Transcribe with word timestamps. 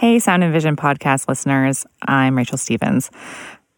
Hey, 0.00 0.18
Sound 0.18 0.42
and 0.42 0.50
Vision 0.50 0.76
podcast 0.76 1.28
listeners. 1.28 1.84
I'm 2.00 2.34
Rachel 2.34 2.56
Stevens, 2.56 3.10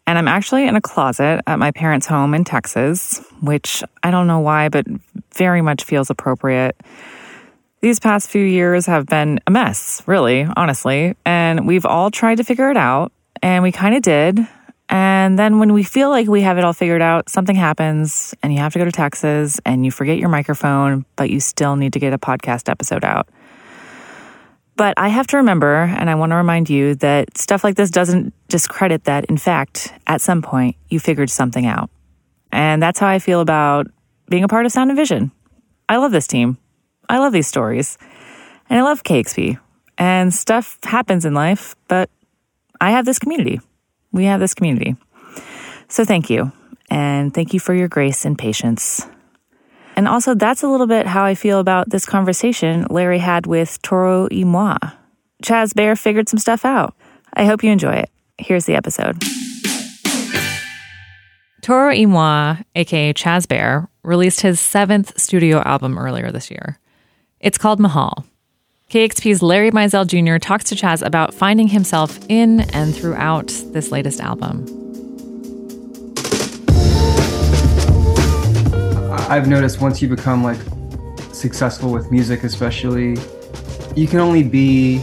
and 0.07 0.17
I'm 0.17 0.29
actually 0.29 0.65
in 0.65 0.77
a 0.77 0.79
closet 0.79 1.41
at 1.45 1.59
my 1.59 1.71
parents' 1.71 2.07
home 2.07 2.33
in 2.33 2.45
Texas, 2.45 3.19
which 3.41 3.83
I 4.03 4.09
don't 4.09 4.25
know 4.25 4.39
why, 4.39 4.69
but 4.69 4.85
very 5.33 5.61
much 5.61 5.83
feels 5.83 6.09
appropriate. 6.09 6.79
These 7.81 7.99
past 7.99 8.29
few 8.29 8.41
years 8.41 8.85
have 8.85 9.05
been 9.05 9.41
a 9.47 9.51
mess, 9.51 10.01
really, 10.05 10.47
honestly, 10.55 11.17
and 11.25 11.67
we've 11.67 11.85
all 11.85 12.09
tried 12.09 12.35
to 12.35 12.45
figure 12.45 12.71
it 12.71 12.77
out, 12.77 13.11
and 13.41 13.61
we 13.61 13.73
kind 13.73 13.93
of 13.93 14.01
did. 14.01 14.47
And 14.87 15.37
then 15.37 15.59
when 15.59 15.73
we 15.73 15.83
feel 15.83 16.09
like 16.09 16.29
we 16.29 16.39
have 16.43 16.57
it 16.57 16.63
all 16.63 16.71
figured 16.71 17.01
out, 17.01 17.27
something 17.27 17.57
happens, 17.57 18.33
and 18.41 18.53
you 18.53 18.59
have 18.59 18.71
to 18.71 18.79
go 18.79 18.85
to 18.85 18.93
Texas, 18.93 19.59
and 19.65 19.83
you 19.83 19.91
forget 19.91 20.19
your 20.19 20.29
microphone, 20.29 21.03
but 21.17 21.29
you 21.29 21.41
still 21.41 21.75
need 21.75 21.91
to 21.91 21.99
get 21.99 22.13
a 22.13 22.17
podcast 22.17 22.69
episode 22.69 23.03
out. 23.03 23.27
But 24.75 24.95
I 24.97 25.09
have 25.09 25.27
to 25.27 25.37
remember, 25.37 25.75
and 25.75 26.09
I 26.09 26.15
want 26.15 26.31
to 26.31 26.35
remind 26.35 26.69
you 26.69 26.95
that 26.95 27.37
stuff 27.37 27.63
like 27.63 27.75
this 27.75 27.91
doesn't 27.91 28.33
discredit 28.47 29.03
that, 29.03 29.25
in 29.25 29.37
fact, 29.37 29.93
at 30.07 30.19
some 30.21 30.41
point, 30.41 30.75
you 30.89 30.99
figured 30.99 31.29
something 31.29 31.65
out. 31.65 31.89
And 32.51 32.81
that's 32.81 32.99
how 32.99 33.07
I 33.07 33.19
feel 33.19 33.39
about 33.39 33.87
being 34.29 34.43
a 34.43 34.47
part 34.47 34.65
of 34.65 34.71
Sound 34.71 34.89
and 34.89 34.97
Vision. 34.97 35.31
I 35.87 35.97
love 35.97 36.11
this 36.11 36.27
team. 36.27 36.57
I 37.07 37.19
love 37.19 37.33
these 37.33 37.47
stories. 37.47 37.97
And 38.69 38.79
I 38.79 38.83
love 38.83 39.03
KEXP. 39.03 39.59
And 39.97 40.33
stuff 40.33 40.79
happens 40.83 41.25
in 41.25 41.33
life, 41.33 41.75
but 41.87 42.09
I 42.81 42.91
have 42.91 43.05
this 43.05 43.19
community. 43.19 43.61
We 44.11 44.25
have 44.25 44.39
this 44.39 44.53
community. 44.53 44.95
So 45.87 46.03
thank 46.03 46.29
you. 46.29 46.51
And 46.89 47.33
thank 47.33 47.53
you 47.53 47.59
for 47.59 47.73
your 47.73 47.87
grace 47.87 48.25
and 48.25 48.37
patience. 48.37 49.05
And 49.95 50.07
also, 50.07 50.33
that's 50.33 50.63
a 50.63 50.67
little 50.67 50.87
bit 50.87 51.05
how 51.05 51.23
I 51.23 51.35
feel 51.35 51.59
about 51.59 51.89
this 51.89 52.05
conversation 52.05 52.87
Larry 52.89 53.19
had 53.19 53.45
with 53.45 53.81
Toro 53.81 54.27
y 54.31 54.43
Moi. 54.43 54.77
Chaz 55.43 55.73
Bear 55.75 55.95
figured 55.95 56.29
some 56.29 56.39
stuff 56.39 56.65
out. 56.65 56.95
I 57.33 57.45
hope 57.45 57.63
you 57.63 57.71
enjoy 57.71 57.93
it. 57.93 58.09
Here's 58.37 58.65
the 58.65 58.75
episode. 58.75 59.21
Toro 61.61 61.93
y 61.93 62.05
Moi, 62.05 62.57
aka 62.75 63.13
Chaz 63.13 63.47
Bear, 63.47 63.89
released 64.03 64.41
his 64.41 64.59
seventh 64.59 65.19
studio 65.19 65.61
album 65.61 65.97
earlier 65.97 66.31
this 66.31 66.51
year. 66.51 66.79
It's 67.39 67.57
called 67.57 67.79
Mahal. 67.79 68.25
KEXP's 68.89 69.41
Larry 69.41 69.71
Mizell 69.71 70.05
Jr. 70.05 70.37
talks 70.37 70.65
to 70.65 70.75
Chaz 70.75 71.05
about 71.05 71.33
finding 71.33 71.67
himself 71.67 72.19
in 72.29 72.61
and 72.71 72.95
throughout 72.95 73.47
this 73.71 73.91
latest 73.91 74.19
album. 74.19 74.82
I've 79.33 79.47
noticed 79.47 79.81
once 79.81 79.99
you 79.99 80.07
become 80.07 80.43
like 80.43 80.59
successful 81.33 81.91
with 81.91 82.11
music, 82.11 82.43
especially, 82.43 83.17
you 83.95 84.05
can 84.07 84.19
only 84.19 84.43
be 84.43 84.99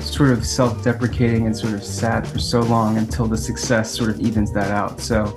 sort 0.00 0.30
of 0.30 0.44
self 0.44 0.82
deprecating 0.82 1.46
and 1.46 1.56
sort 1.56 1.74
of 1.74 1.84
sad 1.84 2.26
for 2.26 2.40
so 2.40 2.58
long 2.58 2.98
until 2.98 3.28
the 3.28 3.36
success 3.36 3.88
sort 3.88 4.10
of 4.10 4.18
evens 4.18 4.52
that 4.52 4.72
out. 4.72 5.00
So, 5.00 5.32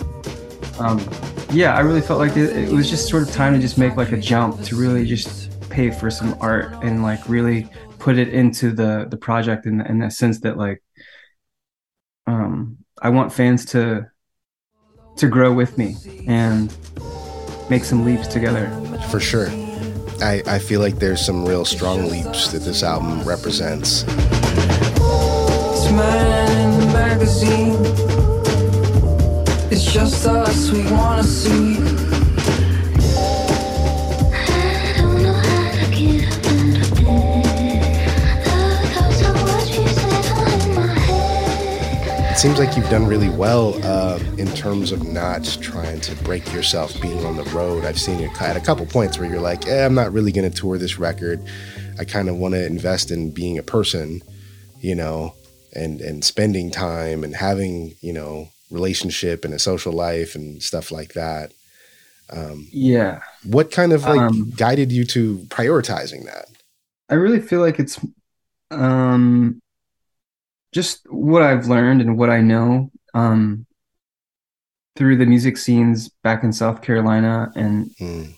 um, 0.79 1.07
yeah, 1.51 1.75
I 1.75 1.81
really 1.81 2.01
felt 2.01 2.17
like 2.17 2.35
it, 2.35 2.57
it 2.57 2.71
was 2.71 2.89
just 2.89 3.07
sort 3.07 3.21
of 3.21 3.31
time 3.31 3.53
to 3.53 3.59
just 3.59 3.77
make 3.77 3.95
like 3.95 4.11
a 4.11 4.17
jump 4.17 4.59
to 4.63 4.75
really 4.75 5.05
just 5.05 5.69
pay 5.69 5.91
for 5.91 6.09
some 6.09 6.35
art 6.41 6.73
and 6.83 7.03
like 7.03 7.29
really 7.29 7.69
put 7.99 8.17
it 8.17 8.29
into 8.29 8.71
the 8.71 9.05
the 9.07 9.17
project 9.17 9.67
in, 9.67 9.81
in 9.81 9.99
the 9.99 10.09
sense 10.09 10.39
that 10.39 10.57
like 10.57 10.81
um 12.25 12.79
I 12.99 13.09
want 13.09 13.31
fans 13.31 13.65
to 13.65 14.09
to 15.17 15.27
grow 15.27 15.53
with 15.53 15.77
me 15.77 15.95
and 16.25 16.75
make 17.71 17.85
some 17.85 18.03
leaps 18.03 18.27
together. 18.27 18.69
For 19.09 19.21
sure. 19.21 19.47
I, 20.21 20.43
I 20.45 20.59
feel 20.59 20.81
like 20.81 20.99
there's 20.99 21.25
some 21.25 21.45
real 21.45 21.63
strong 21.63 22.09
leaps 22.09 22.51
that 22.51 22.63
this 22.63 22.83
album 22.83 23.23
represents. 23.23 24.03
It's 29.71 29.85
just 29.85 30.27
us 30.27 30.69
we 30.69 30.83
wanna 30.91 31.23
see. 31.23 32.10
Seems 42.41 42.57
like 42.57 42.75
you've 42.75 42.89
done 42.89 43.05
really 43.05 43.29
well 43.29 43.79
uh, 43.85 44.17
in 44.39 44.47
terms 44.55 44.91
of 44.91 45.03
not 45.07 45.45
trying 45.61 46.01
to 46.01 46.15
break 46.23 46.51
yourself 46.51 46.99
being 46.99 47.23
on 47.23 47.35
the 47.37 47.43
road. 47.51 47.85
I've 47.85 47.99
seen 47.99 48.17
you 48.17 48.31
at 48.39 48.57
a 48.57 48.59
couple 48.59 48.83
points 48.87 49.19
where 49.19 49.29
you're 49.29 49.39
like, 49.39 49.67
eh, 49.67 49.85
I'm 49.85 49.93
not 49.93 50.11
really 50.11 50.31
going 50.31 50.49
to 50.49 50.57
tour 50.57 50.79
this 50.79 50.97
record. 50.97 51.39
I 51.99 52.03
kind 52.03 52.29
of 52.29 52.37
want 52.37 52.55
to 52.55 52.65
invest 52.65 53.11
in 53.11 53.29
being 53.29 53.59
a 53.59 53.61
person, 53.61 54.23
you 54.79 54.95
know, 54.95 55.35
and 55.75 56.01
and 56.01 56.25
spending 56.25 56.71
time 56.71 57.23
and 57.23 57.35
having 57.35 57.93
you 58.01 58.11
know 58.11 58.49
relationship 58.71 59.45
and 59.45 59.53
a 59.53 59.59
social 59.59 59.93
life 59.93 60.33
and 60.33 60.63
stuff 60.63 60.91
like 60.91 61.13
that. 61.13 61.51
Um, 62.31 62.67
yeah. 62.71 63.19
What 63.43 63.69
kind 63.69 63.93
of 63.93 64.01
like 64.05 64.19
um, 64.19 64.49
guided 64.57 64.91
you 64.91 65.03
to 65.05 65.37
prioritizing 65.49 66.25
that? 66.25 66.45
I 67.07 67.13
really 67.13 67.39
feel 67.39 67.59
like 67.59 67.77
it's 67.77 67.99
um 68.71 69.60
just 70.71 71.05
what 71.09 71.41
I've 71.41 71.67
learned 71.67 72.01
and 72.01 72.17
what 72.17 72.29
I 72.29 72.41
know 72.41 72.91
um, 73.13 73.65
through 74.95 75.17
the 75.17 75.25
music 75.25 75.57
scenes 75.57 76.09
back 76.23 76.43
in 76.43 76.53
South 76.53 76.81
Carolina 76.81 77.51
and 77.55 77.91
mm. 77.99 78.33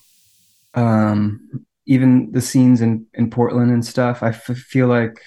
um, 0.73 1.65
even 1.85 2.31
the 2.31 2.41
scenes 2.41 2.81
in, 2.81 3.05
in 3.13 3.29
Portland 3.29 3.71
and 3.71 3.85
stuff. 3.85 4.23
I 4.23 4.29
f- 4.29 4.45
feel 4.45 4.87
like 4.87 5.21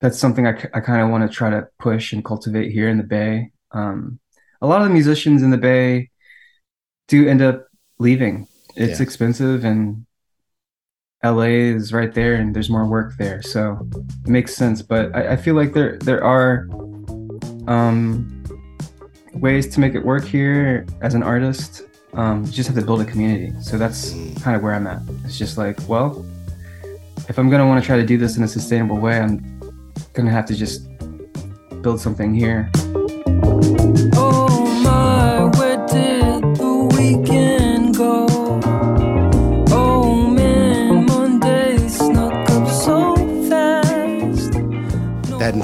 that's 0.00 0.18
something 0.18 0.46
I, 0.46 0.60
c- 0.60 0.68
I 0.74 0.80
kind 0.80 1.02
of 1.02 1.10
want 1.10 1.28
to 1.28 1.34
try 1.34 1.50
to 1.50 1.68
push 1.78 2.12
and 2.12 2.24
cultivate 2.24 2.72
here 2.72 2.88
in 2.88 2.98
the 2.98 3.04
Bay. 3.04 3.52
Um, 3.70 4.18
a 4.60 4.66
lot 4.66 4.82
of 4.82 4.88
the 4.88 4.92
musicians 4.94 5.42
in 5.42 5.50
the 5.50 5.58
Bay 5.58 6.10
do 7.08 7.28
end 7.28 7.42
up 7.42 7.66
leaving. 7.98 8.48
It's 8.74 8.98
yeah. 8.98 9.02
expensive 9.02 9.64
and 9.64 10.06
LA 11.24 11.74
is 11.74 11.92
right 11.92 12.12
there 12.12 12.34
and 12.34 12.54
there's 12.54 12.68
more 12.68 12.86
work 12.86 13.16
there. 13.16 13.42
So 13.42 13.78
it 14.24 14.28
makes 14.28 14.54
sense. 14.54 14.82
But 14.82 15.14
I, 15.14 15.32
I 15.32 15.36
feel 15.36 15.54
like 15.54 15.72
there 15.72 15.98
there 15.98 16.22
are 16.24 16.68
um, 17.68 18.44
ways 19.34 19.68
to 19.74 19.80
make 19.80 19.94
it 19.94 20.04
work 20.04 20.24
here 20.24 20.86
as 21.00 21.14
an 21.14 21.22
artist. 21.22 21.82
Um, 22.14 22.44
you 22.44 22.52
just 22.52 22.68
have 22.68 22.76
to 22.76 22.84
build 22.84 23.00
a 23.00 23.04
community. 23.04 23.52
So 23.62 23.78
that's 23.78 24.12
kind 24.42 24.56
of 24.56 24.62
where 24.62 24.74
I'm 24.74 24.86
at. 24.86 25.00
It's 25.24 25.38
just 25.38 25.56
like, 25.56 25.78
well, 25.88 26.26
if 27.28 27.38
I'm 27.38 27.48
gonna 27.48 27.66
want 27.66 27.82
to 27.82 27.86
try 27.86 27.96
to 27.96 28.06
do 28.06 28.18
this 28.18 28.36
in 28.36 28.42
a 28.42 28.48
sustainable 28.48 28.98
way, 28.98 29.18
I'm 29.20 29.60
gonna 30.12 30.30
have 30.30 30.46
to 30.46 30.54
just 30.54 30.88
build 31.82 32.00
something 32.00 32.34
here. 32.34 32.70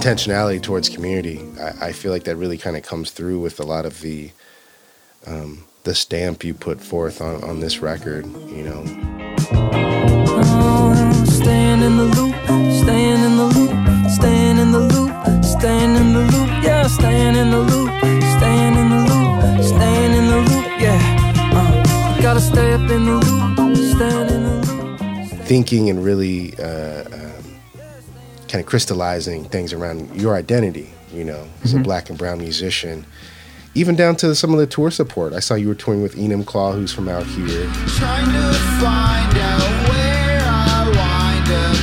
Intentionality 0.09 0.63
towards 0.63 0.89
community. 0.89 1.41
I, 1.61 1.89
I 1.89 1.93
feel 1.93 2.13
like 2.13 2.25
that 2.25 2.37
really 2.37 2.57
kind 2.57 2.77
of 2.77 2.83
comes 2.83 3.11
through 3.11 3.41
with 3.41 3.61
a 3.61 3.65
lot 3.65 3.85
of 3.85 4.01
the 4.01 4.31
um, 5.27 5.65
the 5.85 5.95
stamp 5.95 6.45
you 6.45 6.55
put 6.55 6.81
forth 6.81 7.21
on, 7.21 7.43
on 7.45 7.61
this 7.61 7.81
record. 7.81 8.25
You 8.27 8.65
know. 8.65 8.85
staying 11.27 11.83
in 11.83 11.97
the 11.97 12.05
loop, 12.17 12.35
staying 12.83 13.23
in 13.23 13.37
the 13.37 13.51
loop, 13.55 14.11
staying 14.11 14.59
in 14.59 14.73
the 14.73 14.81
loop, 14.81 15.45
staying 15.45 15.97
in 15.97 16.13
the 16.15 16.21
loop, 16.21 16.49
yeah, 16.65 16.87
staying 16.87 17.37
in 17.37 17.51
the 17.51 17.59
loop, 17.59 17.91
staying 18.39 18.77
in 18.77 18.89
the 18.89 19.01
loop, 19.11 19.65
staying 19.65 20.15
in 20.15 20.27
the 20.29 20.37
loop, 20.49 20.81
yeah. 20.81 21.01
Uh, 21.53 22.23
gotta 22.23 22.41
stay 22.41 22.73
up 22.73 22.91
in 22.91 23.05
the 23.05 23.13
loop, 23.13 23.77
staying 23.77 24.29
in 24.31 24.43
the 24.45 25.27
loop. 25.29 25.47
Thinking 25.47 25.91
and 25.91 26.03
really. 26.03 26.59
Uh, 26.59 27.28
kind 28.49 28.61
of 28.61 28.67
crystallizing 28.67 29.45
things 29.45 29.73
around 29.73 30.15
your 30.21 30.35
identity, 30.35 30.91
you 31.13 31.25
know, 31.25 31.47
as 31.63 31.71
mm-hmm. 31.71 31.81
a 31.81 31.85
black 31.85 32.09
and 32.09 32.19
brown 32.19 32.39
musician. 32.39 33.07
Even 33.75 33.95
down 33.95 34.17
to 34.17 34.35
some 34.35 34.53
of 34.53 34.59
the 34.59 34.67
tour 34.67 34.91
support. 34.91 35.33
I 35.33 35.41
saw 35.41 35.55
you 35.55 35.69
were 35.69 35.75
touring 35.75 36.03
with 36.03 36.17
Enumclaw, 36.17 36.75
who's 36.75 36.93
from 36.93 37.09
out 37.09 37.27
here. 37.27 37.71
Trying 37.87 38.33
to 38.33 38.53
find 38.81 39.39
out 39.39 39.89
where 39.89 40.41
I 40.43 40.85
wind 40.97 41.51
up. 41.53 41.77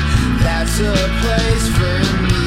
That's 0.44 0.80
a 0.80 0.94
place 1.22 1.68
for 1.78 2.00
me. 2.24 2.46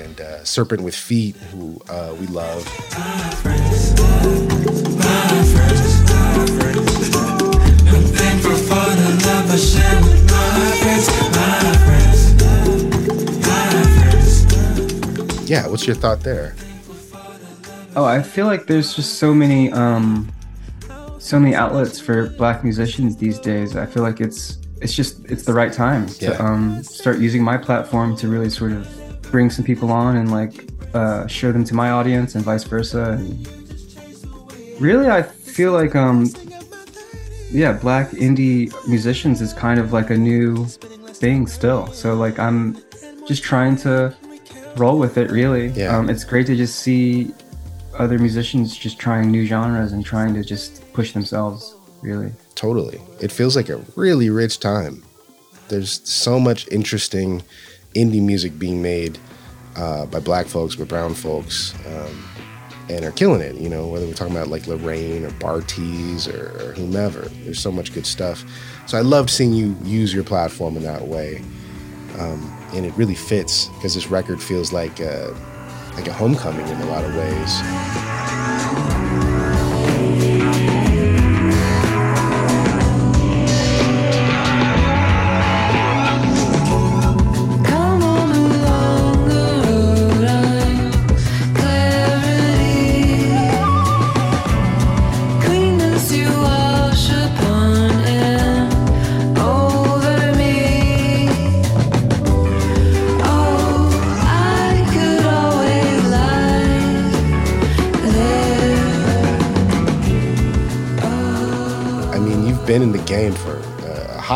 And 0.00 0.20
uh, 0.20 0.44
Serpent 0.44 0.82
with 0.82 0.94
Feet, 0.94 1.36
who 1.36 1.80
uh, 1.88 2.14
we 2.20 2.26
love. 2.28 2.64
My 2.96 3.30
friends, 3.42 3.94
my 3.98 4.22
friends, 4.22 4.96
my 4.96 5.42
friends. 5.54 6.07
Yeah, 15.46 15.66
what's 15.66 15.86
your 15.86 15.96
thought 15.96 16.20
there? 16.20 16.54
Oh, 17.96 18.04
I 18.04 18.22
feel 18.22 18.46
like 18.46 18.66
there's 18.66 18.94
just 18.94 19.14
so 19.18 19.32
many 19.34 19.72
um 19.72 20.30
so 21.18 21.38
many 21.40 21.54
outlets 21.54 22.00
for 22.00 22.28
black 22.30 22.62
musicians 22.62 23.16
these 23.16 23.38
days. 23.38 23.76
I 23.76 23.86
feel 23.86 24.02
like 24.02 24.20
it's 24.20 24.58
it's 24.80 24.94
just 24.94 25.24
it's 25.26 25.44
the 25.44 25.52
right 25.54 25.72
time 25.72 26.06
Yeah. 26.20 26.30
to 26.34 26.44
um, 26.44 26.82
start 26.82 27.18
using 27.18 27.42
my 27.42 27.56
platform 27.56 28.16
to 28.16 28.28
really 28.28 28.50
sort 28.50 28.72
of 28.72 28.86
bring 29.22 29.50
some 29.50 29.64
people 29.64 29.90
on 29.90 30.16
and 30.16 30.30
like 30.30 30.68
uh, 30.94 31.26
show 31.26 31.50
them 31.52 31.64
to 31.64 31.74
my 31.74 31.90
audience 31.90 32.34
and 32.34 32.44
vice 32.44 32.64
versa. 32.64 33.18
And 33.18 33.46
really, 34.80 35.08
I 35.08 35.22
feel 35.22 35.72
like 35.72 35.96
um, 35.96 36.26
yeah, 37.50 37.72
black 37.72 38.10
indie 38.10 38.72
musicians 38.88 39.40
is 39.40 39.52
kind 39.52 39.80
of 39.80 39.92
like 39.92 40.10
a 40.10 40.16
new 40.16 40.64
thing 40.66 41.46
still. 41.46 41.86
So 41.88 42.14
like 42.14 42.38
I'm 42.38 42.76
just 43.26 43.42
trying 43.42 43.76
to 43.78 44.14
roll 44.76 44.98
with 44.98 45.16
it. 45.18 45.30
Really, 45.30 45.68
Yeah. 45.68 45.96
um, 45.96 46.08
it's 46.10 46.24
great 46.24 46.46
to 46.46 46.56
just 46.56 46.78
see 46.80 47.32
other 47.98 48.18
musicians 48.18 48.76
just 48.76 48.98
trying 48.98 49.30
new 49.30 49.44
genres 49.46 49.92
and 49.92 50.04
trying 50.04 50.34
to 50.34 50.44
just 50.44 50.90
push 50.92 51.12
themselves. 51.12 51.74
Really. 52.02 52.32
Totally. 52.54 53.00
It 53.20 53.32
feels 53.32 53.56
like 53.56 53.68
a 53.68 53.80
really 53.96 54.30
rich 54.30 54.60
time. 54.60 55.02
There's 55.68 56.00
so 56.08 56.38
much 56.38 56.68
interesting 56.68 57.42
indie 57.94 58.22
music 58.22 58.58
being 58.58 58.80
made 58.82 59.18
uh, 59.76 60.06
by 60.06 60.20
black 60.20 60.46
folks, 60.46 60.76
by 60.76 60.84
brown 60.84 61.14
folks, 61.14 61.74
um, 61.86 62.24
and 62.88 63.04
are 63.04 63.12
killing 63.12 63.40
it. 63.40 63.56
You 63.56 63.68
know, 63.68 63.86
whether 63.86 64.06
we're 64.06 64.14
talking 64.14 64.34
about 64.34 64.48
like 64.48 64.66
L'Rain 64.66 65.24
or 65.24 65.30
Bartees 65.30 66.32
or, 66.32 66.46
or 66.62 66.72
whomever, 66.72 67.22
there's 67.44 67.60
so 67.60 67.72
much 67.72 67.92
good 67.92 68.06
stuff. 68.06 68.44
So 68.86 68.98
I 68.98 69.02
loved 69.02 69.30
seeing 69.30 69.52
you 69.52 69.76
use 69.84 70.14
your 70.14 70.24
platform 70.24 70.76
in 70.76 70.82
that 70.84 71.06
way, 71.06 71.42
um, 72.18 72.56
and 72.74 72.86
it 72.86 72.94
really 72.96 73.14
fits 73.14 73.66
because 73.68 73.94
this 73.94 74.08
record 74.08 74.42
feels 74.42 74.72
like 74.72 75.00
a, 75.00 75.36
like 75.94 76.08
a 76.08 76.12
homecoming 76.12 76.66
in 76.66 76.80
a 76.80 76.86
lot 76.86 77.04
of 77.04 77.14
ways. 77.14 78.27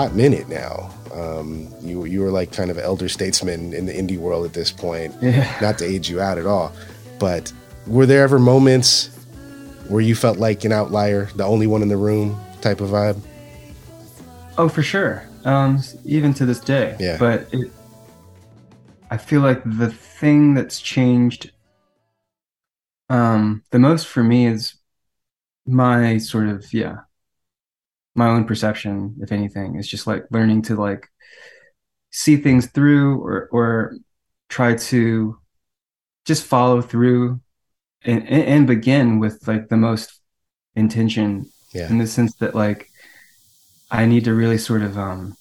Hot 0.03 0.15
minute 0.15 0.49
now. 0.49 0.91
Um, 1.13 1.73
you 1.81 2.05
you 2.07 2.21
were 2.21 2.31
like 2.31 2.53
kind 2.53 2.71
of 2.71 2.79
elder 2.79 3.09
statesman 3.09 3.73
in 3.73 3.87
the 3.87 3.93
indie 3.93 4.19
world 4.19 4.45
at 4.45 4.53
this 4.53 4.73
point. 4.73 5.15
Yeah. 5.21 5.51
Not 5.61 5.79
to 5.79 5.85
age 5.85 6.11
you 6.11 6.21
out 6.21 6.39
at 6.39 6.47
all, 6.47 6.73
but 7.19 7.53
were 7.87 8.07
there 8.07 8.23
ever 8.23 8.39
moments 8.39 9.09
where 9.89 10.01
you 10.01 10.15
felt 10.15 10.39
like 10.39 10.65
an 10.65 10.73
outlier, 10.73 11.27
the 11.37 11.45
only 11.45 11.67
one 11.67 11.83
in 11.83 11.89
the 11.89 11.97
room 11.97 12.41
type 12.61 12.81
of 12.81 12.91
vibe? 12.91 13.21
Oh, 14.59 14.69
for 14.69 14.83
sure. 14.83 15.25
Um, 15.45 15.81
even 16.05 16.35
to 16.35 16.47
this 16.47 16.61
day. 16.61 16.97
Yeah. 16.99 17.17
But 17.19 17.47
it, 17.53 17.71
I 19.11 19.17
feel 19.17 19.41
like 19.41 19.63
the 19.65 19.91
thing 19.91 20.55
that's 20.55 20.81
changed 20.81 21.53
um, 23.09 23.63
the 23.71 23.79
most 23.79 24.07
for 24.07 24.25
me 24.25 24.47
is 24.47 24.75
my 25.67 26.19
sort 26.19 26.49
of 26.49 26.73
yeah, 26.73 27.01
my 28.15 28.29
own 28.29 28.45
perception. 28.45 29.17
If 29.21 29.33
anything, 29.33 29.77
is 29.77 29.89
just 29.89 30.07
like 30.07 30.25
learning 30.31 30.63
to 30.63 30.77
like 30.77 31.09
see 32.11 32.37
things 32.37 32.67
through 32.67 33.21
or 33.23 33.49
or 33.53 33.97
try 34.49 34.75
to 34.75 35.39
just 36.27 36.45
follow 36.45 36.83
through 36.83 37.41
and 38.05 38.23
and 38.29 38.43
and 38.45 38.67
begin 38.67 39.19
with 39.19 39.47
like 39.49 39.69
the 39.69 39.77
most 39.77 40.21
intention 40.77 41.51
Yeah. 41.73 41.89
in 41.89 41.99
the 41.99 42.07
sense 42.07 42.35
that 42.37 42.55
like 42.55 42.91
I 43.91 44.07
need 44.07 44.25
to 44.25 44.35
really 44.35 44.59
sort 44.59 44.83
of 44.83 44.99
um 44.99 45.37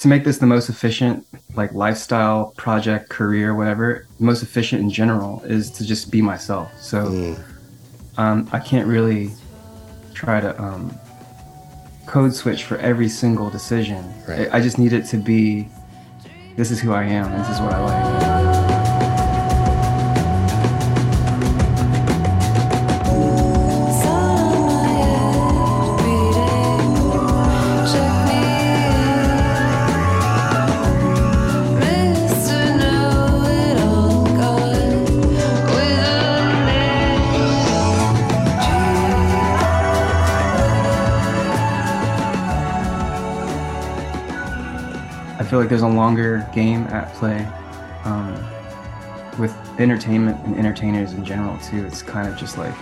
to 0.00 0.08
make 0.08 0.24
this 0.24 0.38
the 0.38 0.46
most 0.46 0.68
efficient 0.68 1.24
like 1.54 1.72
lifestyle 1.72 2.52
project 2.56 3.08
career 3.10 3.54
whatever 3.54 4.06
most 4.18 4.42
efficient 4.42 4.82
in 4.82 4.90
general 4.90 5.40
is 5.44 5.70
to 5.72 5.84
just 5.86 6.10
be 6.10 6.20
myself 6.20 6.68
so 6.80 7.06
Mm, 7.06 7.44
um 8.18 8.48
I 8.52 8.58
can't 8.58 8.88
really 8.88 9.30
try 10.14 10.40
to 10.40 10.50
um 10.60 10.98
code 12.06 12.34
switch 12.34 12.64
for 12.64 12.76
every 12.78 13.08
single 13.08 13.50
decision. 13.50 14.12
Right. 14.28 14.48
I, 14.52 14.58
I 14.58 14.60
just 14.60 14.78
need 14.78 14.92
it 14.92 15.06
to 15.06 15.16
be 15.16 15.68
this 16.56 16.70
is 16.70 16.80
who 16.80 16.92
I 16.92 17.04
am. 17.04 17.36
This 17.38 17.48
is 17.48 17.60
what 17.60 17.72
I 17.72 17.80
like 17.80 18.43
feel 45.54 45.60
like 45.60 45.68
there's 45.68 45.82
a 45.82 45.86
longer 45.86 46.44
game 46.52 46.82
at 46.88 47.14
play 47.14 47.46
um, 48.02 48.34
with 49.38 49.56
entertainment 49.78 50.36
and 50.44 50.58
entertainers 50.58 51.12
in 51.12 51.24
general 51.24 51.56
too. 51.58 51.86
It's 51.86 52.02
kind 52.02 52.26
of 52.26 52.36
just 52.36 52.58
like 52.58 52.74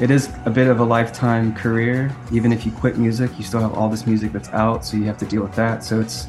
it 0.00 0.10
is 0.10 0.30
a 0.46 0.50
bit 0.50 0.68
of 0.68 0.80
a 0.80 0.82
lifetime 0.82 1.54
career. 1.54 2.10
Even 2.32 2.54
if 2.54 2.64
you 2.64 2.72
quit 2.72 2.96
music, 2.96 3.30
you 3.36 3.44
still 3.44 3.60
have 3.60 3.74
all 3.74 3.90
this 3.90 4.06
music 4.06 4.32
that's 4.32 4.48
out, 4.48 4.82
so 4.82 4.96
you 4.96 5.04
have 5.04 5.18
to 5.18 5.26
deal 5.26 5.42
with 5.42 5.54
that. 5.56 5.84
So 5.84 6.00
it's 6.00 6.26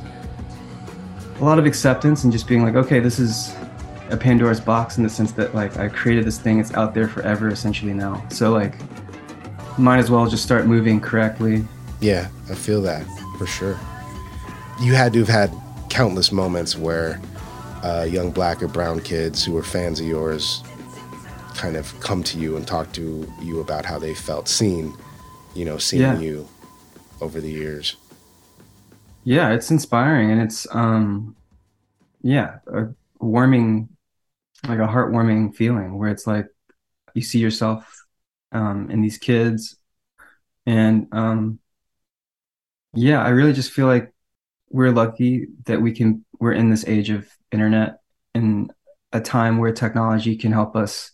a 1.39 1.45
lot 1.45 1.57
of 1.57 1.65
acceptance 1.65 2.25
and 2.25 2.33
just 2.33 2.45
being 2.45 2.61
like, 2.61 2.75
okay, 2.75 2.99
this 2.99 3.17
is 3.17 3.55
a 4.09 4.17
Pandora's 4.17 4.59
box 4.59 4.97
in 4.97 5.05
the 5.05 5.09
sense 5.09 5.31
that 5.31 5.55
like 5.55 5.77
I 5.77 5.87
created 5.87 6.25
this 6.25 6.37
thing, 6.37 6.59
it's 6.59 6.73
out 6.73 6.93
there 6.93 7.07
forever 7.07 7.47
essentially 7.47 7.93
now. 7.93 8.21
So 8.27 8.51
like 8.51 8.75
might 9.77 9.99
as 9.99 10.11
well 10.11 10.27
just 10.27 10.43
start 10.43 10.65
moving 10.65 10.99
correctly. 10.99 11.63
yeah, 12.01 12.27
I 12.49 12.55
feel 12.55 12.81
that 12.81 13.07
for 13.37 13.47
sure. 13.47 13.79
You 14.81 14.93
had 14.95 15.13
to 15.13 15.19
have 15.19 15.27
had 15.27 15.53
countless 15.89 16.31
moments 16.31 16.75
where 16.77 17.19
uh, 17.83 18.07
young 18.09 18.31
black 18.31 18.61
or 18.63 18.67
brown 18.67 18.99
kids 19.01 19.43
who 19.43 19.53
were 19.53 19.63
fans 19.63 19.99
of 19.99 20.05
yours 20.07 20.63
kind 21.55 21.75
of 21.75 21.97
come 21.99 22.23
to 22.23 22.39
you 22.39 22.55
and 22.55 22.65
talk 22.65 22.91
to 22.93 23.31
you 23.41 23.59
about 23.59 23.85
how 23.85 23.99
they 23.99 24.13
felt 24.13 24.47
seen, 24.47 24.93
you 25.53 25.65
know, 25.65 25.77
seeing 25.77 26.01
Yeah. 26.03 26.19
you 26.19 26.47
over 27.21 27.41
the 27.41 27.49
years. 27.51 27.95
yeah 29.25 29.51
it's 29.51 29.69
inspiring 29.69 30.31
and 30.31 30.41
it's 30.41 30.65
um 30.73 31.35
yeah 32.21 32.59
a 32.73 32.87
warming 33.19 33.89
like 34.65 34.79
a 34.79 34.87
heartwarming 34.87 35.53
feeling 35.53 35.97
where 35.97 36.09
it's 36.09 36.25
like 36.25 36.47
you 37.13 37.21
see 37.21 37.39
yourself 37.39 37.83
um 38.53 38.89
in 38.89 39.01
these 39.01 39.17
kids 39.17 39.75
and 40.65 41.07
um 41.11 41.59
yeah 42.93 43.21
i 43.21 43.29
really 43.29 43.53
just 43.53 43.71
feel 43.71 43.87
like 43.87 44.13
we're 44.69 44.91
lucky 44.91 45.47
that 45.65 45.81
we 45.81 45.91
can 45.91 46.23
we're 46.39 46.53
in 46.53 46.69
this 46.69 46.87
age 46.87 47.09
of 47.09 47.27
internet 47.51 47.99
and 48.33 48.71
a 49.11 49.19
time 49.19 49.57
where 49.57 49.71
technology 49.71 50.35
can 50.35 50.51
help 50.51 50.75
us 50.75 51.11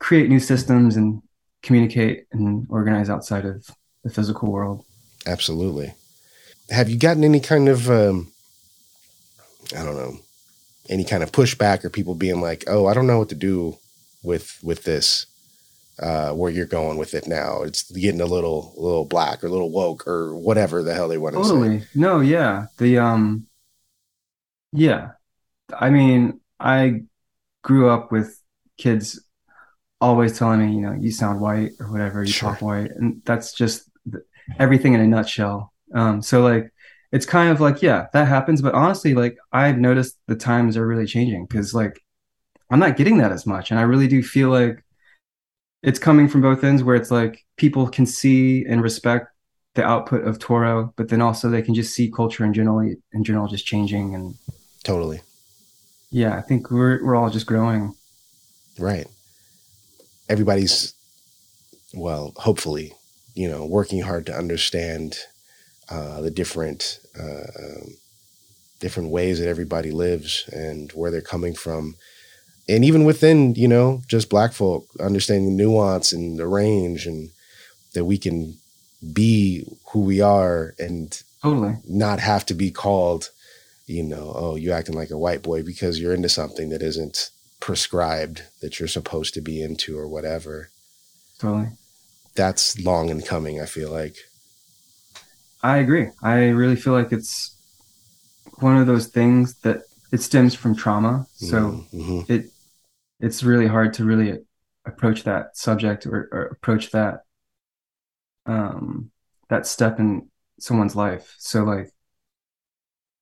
create 0.00 0.28
new 0.28 0.40
systems 0.40 0.96
and 0.96 1.22
communicate 1.62 2.26
and 2.32 2.66
organize 2.70 3.08
outside 3.08 3.44
of 3.44 3.70
the 4.02 4.10
physical 4.10 4.50
world 4.50 4.84
Absolutely. 5.26 5.94
Have 6.70 6.88
you 6.88 6.98
gotten 6.98 7.24
any 7.24 7.40
kind 7.40 7.68
of, 7.68 7.90
um, 7.90 8.32
I 9.76 9.84
don't 9.84 9.96
know, 9.96 10.18
any 10.88 11.04
kind 11.04 11.22
of 11.22 11.32
pushback 11.32 11.84
or 11.84 11.90
people 11.90 12.14
being 12.14 12.40
like, 12.40 12.64
"Oh, 12.66 12.86
I 12.86 12.94
don't 12.94 13.06
know 13.06 13.18
what 13.18 13.28
to 13.28 13.34
do 13.34 13.78
with 14.22 14.58
with 14.62 14.84
this," 14.84 15.26
uh, 15.98 16.32
where 16.32 16.50
you're 16.50 16.66
going 16.66 16.98
with 16.98 17.14
it 17.14 17.26
now? 17.26 17.62
It's 17.62 17.90
getting 17.90 18.20
a 18.20 18.26
little, 18.26 18.74
a 18.76 18.80
little 18.80 19.04
black 19.04 19.42
or 19.44 19.46
a 19.48 19.50
little 19.50 19.70
woke 19.70 20.06
or 20.06 20.34
whatever 20.36 20.82
the 20.82 20.94
hell 20.94 21.08
they 21.08 21.18
want 21.18 21.36
to 21.36 21.44
say. 21.44 21.50
Totally. 21.50 21.82
No, 21.94 22.20
yeah. 22.20 22.66
The 22.78 22.98
um 22.98 23.46
yeah. 24.72 25.10
I 25.78 25.90
mean, 25.90 26.40
I 26.60 27.02
grew 27.62 27.88
up 27.88 28.10
with 28.12 28.38
kids 28.78 29.20
always 30.00 30.36
telling 30.38 30.60
me, 30.60 30.74
you 30.74 30.80
know, 30.80 30.92
you 30.98 31.12
sound 31.12 31.40
white 31.40 31.72
or 31.78 31.90
whatever, 31.90 32.22
you 32.24 32.32
Sure. 32.32 32.50
talk 32.50 32.62
white. 32.62 32.90
And 32.90 33.22
that's 33.24 33.52
just 33.52 33.88
th- 34.10 34.24
everything 34.58 34.94
in 34.94 35.00
a 35.00 35.06
nutshell. 35.06 35.72
Um 35.94 36.22
so 36.22 36.42
like 36.42 36.72
it's 37.12 37.26
kind 37.26 37.50
of 37.50 37.60
like, 37.60 37.82
yeah, 37.82 38.06
that 38.14 38.26
happens, 38.26 38.62
but 38.62 38.74
honestly, 38.74 39.12
like 39.14 39.36
I've 39.52 39.78
noticed 39.78 40.16
the 40.28 40.34
times 40.36 40.76
are 40.78 40.86
really 40.86 41.06
changing 41.06 41.44
because 41.46 41.74
like 41.74 42.00
I'm 42.70 42.80
not 42.80 42.96
getting 42.96 43.18
that 43.18 43.32
as 43.32 43.46
much 43.46 43.70
and 43.70 43.78
I 43.78 43.82
really 43.82 44.08
do 44.08 44.22
feel 44.22 44.48
like 44.48 44.82
it's 45.82 45.98
coming 45.98 46.28
from 46.28 46.40
both 46.42 46.62
ends 46.64 46.82
where 46.82 46.96
it's 46.96 47.10
like 47.10 47.44
people 47.56 47.88
can 47.88 48.06
see 48.06 48.64
and 48.64 48.82
respect 48.82 49.26
the 49.74 49.84
output 49.84 50.26
of 50.26 50.38
Toro, 50.38 50.92
but 50.96 51.08
then 51.08 51.22
also 51.22 51.48
they 51.48 51.62
can 51.62 51.74
just 51.74 51.94
see 51.94 52.10
culture 52.10 52.44
in 52.44 52.52
general 52.52 52.80
in 52.80 53.24
general 53.24 53.48
just 53.48 53.66
changing 53.66 54.14
and 54.14 54.34
Totally. 54.84 55.20
yeah, 56.10 56.36
I 56.36 56.40
think 56.42 56.70
we're 56.70 57.04
we're 57.04 57.16
all 57.16 57.30
just 57.30 57.46
growing. 57.46 57.94
Right. 58.78 59.06
Everybody's, 60.28 60.94
well, 61.94 62.32
hopefully, 62.36 62.92
you 63.34 63.48
know, 63.48 63.64
working 63.66 64.02
hard 64.02 64.26
to 64.26 64.34
understand 64.36 65.18
uh, 65.90 66.20
the 66.20 66.30
different 66.30 67.00
uh, 67.18 67.48
um, 67.58 67.96
different 68.80 69.10
ways 69.10 69.38
that 69.38 69.48
everybody 69.48 69.90
lives 69.90 70.48
and 70.52 70.90
where 70.92 71.10
they're 71.10 71.20
coming 71.20 71.54
from, 71.54 71.94
and 72.68 72.84
even 72.84 73.04
within, 73.04 73.54
you 73.54 73.68
know, 73.68 74.02
just 74.06 74.30
Black 74.30 74.52
folk 74.52 74.86
understanding 75.00 75.56
nuance 75.56 76.12
and 76.12 76.38
the 76.38 76.46
range, 76.46 77.06
and 77.06 77.30
that 77.94 78.04
we 78.04 78.18
can 78.18 78.56
be 79.12 79.66
who 79.88 80.00
we 80.00 80.20
are 80.20 80.74
and 80.78 81.22
Totally. 81.42 81.76
not 81.88 82.20
have 82.20 82.46
to 82.46 82.54
be 82.54 82.70
called, 82.70 83.30
you 83.86 84.02
know, 84.02 84.32
oh, 84.34 84.54
you 84.56 84.72
acting 84.72 84.94
like 84.94 85.10
a 85.10 85.18
white 85.18 85.42
boy 85.42 85.62
because 85.62 86.00
you're 86.00 86.14
into 86.14 86.28
something 86.28 86.68
that 86.68 86.82
isn't 86.82 87.30
prescribed 87.60 88.42
that 88.60 88.78
you're 88.78 88.88
supposed 88.88 89.34
to 89.34 89.40
be 89.40 89.62
into 89.62 89.98
or 89.98 90.08
whatever. 90.08 90.70
Totally. 91.38 91.68
That's 92.34 92.78
long 92.80 93.08
in 93.08 93.22
coming, 93.22 93.60
I 93.60 93.66
feel 93.66 93.90
like. 93.90 94.16
I 95.62 95.78
agree. 95.78 96.08
I 96.22 96.48
really 96.48 96.76
feel 96.76 96.92
like 96.92 97.12
it's 97.12 97.56
one 98.60 98.76
of 98.76 98.86
those 98.86 99.06
things 99.08 99.54
that 99.62 99.82
it 100.12 100.20
stems 100.20 100.54
from 100.54 100.76
trauma. 100.76 101.26
So 101.34 101.84
Mhm. 101.92 102.28
it 102.30 102.50
it's 103.18 103.42
really 103.42 103.66
hard 103.66 103.94
to 103.94 104.04
really 104.04 104.38
approach 104.84 105.24
that 105.24 105.56
subject 105.56 106.06
or, 106.06 106.28
or 106.32 106.42
approach 106.46 106.90
that 106.90 107.22
um 108.46 109.10
that 109.48 109.66
step 109.66 109.98
in 109.98 110.28
someone's 110.60 110.94
life. 110.96 111.34
So 111.38 111.64
like 111.64 111.90